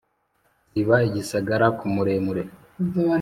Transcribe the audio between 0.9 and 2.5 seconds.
igisagara ku muremure